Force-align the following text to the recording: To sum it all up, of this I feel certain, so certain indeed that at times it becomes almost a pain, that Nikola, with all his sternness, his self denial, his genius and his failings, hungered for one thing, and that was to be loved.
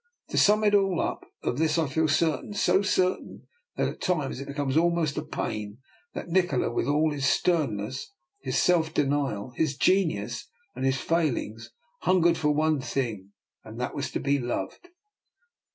To 0.29 0.37
sum 0.39 0.63
it 0.63 0.73
all 0.73 0.99
up, 0.99 1.27
of 1.43 1.59
this 1.59 1.77
I 1.77 1.85
feel 1.85 2.07
certain, 2.07 2.55
so 2.55 2.81
certain 2.81 3.45
indeed 3.75 3.75
that 3.77 3.87
at 3.87 4.01
times 4.01 4.41
it 4.41 4.47
becomes 4.47 4.75
almost 4.75 5.15
a 5.15 5.21
pain, 5.21 5.77
that 6.15 6.27
Nikola, 6.27 6.71
with 6.73 6.87
all 6.87 7.11
his 7.13 7.27
sternness, 7.27 8.09
his 8.41 8.57
self 8.57 8.95
denial, 8.95 9.51
his 9.51 9.77
genius 9.77 10.49
and 10.75 10.85
his 10.87 10.97
failings, 10.99 11.69
hungered 12.01 12.37
for 12.39 12.49
one 12.49 12.79
thing, 12.81 13.33
and 13.63 13.79
that 13.79 13.93
was 13.93 14.09
to 14.13 14.19
be 14.19 14.39
loved. 14.39 14.89